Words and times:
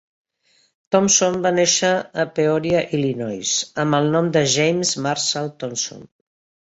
Thompson 0.95 1.35
va 1.43 1.51
néixer 1.57 1.91
a 2.23 2.25
Peoria, 2.39 2.81
Illinois, 2.99 3.53
amb 3.87 3.99
el 4.01 4.13
nom 4.17 4.33
de 4.39 4.43
James 4.55 4.95
Marshall 5.09 5.53
Thompson. 5.65 6.03